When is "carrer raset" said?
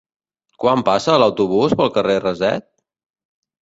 2.01-2.71